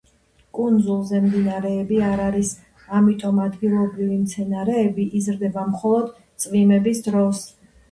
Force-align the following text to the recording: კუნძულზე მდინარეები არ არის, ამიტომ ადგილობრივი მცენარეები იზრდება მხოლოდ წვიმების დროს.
კუნძულზე 0.59 1.19
მდინარეები 1.25 1.99
არ 2.07 2.23
არის, 2.29 2.49
ამიტომ 3.01 3.43
ადგილობრივი 3.45 4.19
მცენარეები 4.23 5.07
იზრდება 5.23 5.69
მხოლოდ 5.77 6.11
წვიმების 6.47 7.07
დროს. 7.13 7.47